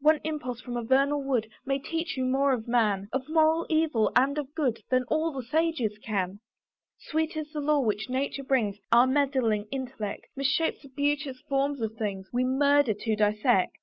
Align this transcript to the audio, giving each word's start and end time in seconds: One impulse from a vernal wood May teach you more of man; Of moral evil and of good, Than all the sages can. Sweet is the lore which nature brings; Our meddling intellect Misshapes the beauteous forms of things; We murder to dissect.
One 0.00 0.18
impulse 0.24 0.60
from 0.60 0.76
a 0.76 0.82
vernal 0.82 1.22
wood 1.22 1.48
May 1.64 1.78
teach 1.78 2.16
you 2.16 2.24
more 2.24 2.52
of 2.52 2.66
man; 2.66 3.08
Of 3.12 3.28
moral 3.28 3.64
evil 3.68 4.10
and 4.16 4.36
of 4.36 4.52
good, 4.56 4.82
Than 4.90 5.04
all 5.04 5.30
the 5.30 5.44
sages 5.44 5.98
can. 5.98 6.40
Sweet 6.98 7.36
is 7.36 7.52
the 7.52 7.60
lore 7.60 7.84
which 7.84 8.10
nature 8.10 8.42
brings; 8.42 8.78
Our 8.90 9.06
meddling 9.06 9.68
intellect 9.70 10.26
Misshapes 10.34 10.82
the 10.82 10.88
beauteous 10.88 11.38
forms 11.48 11.80
of 11.80 11.94
things; 11.96 12.26
We 12.32 12.42
murder 12.42 12.92
to 12.92 13.14
dissect. 13.14 13.78